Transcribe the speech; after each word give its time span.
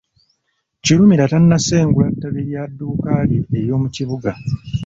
Kirumira 0.83 1.25
tannasengula 1.31 2.09
ttabi 2.13 2.39
lya 2.47 2.63
dduuka 2.71 3.11
lye 3.29 3.39
ery’omu 3.57 3.87
kibuga. 3.95 4.31